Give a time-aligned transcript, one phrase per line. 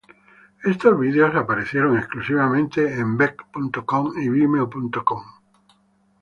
[0.63, 5.21] Estos videos aparecieron exclusivamente en beck.com y vimeo.com.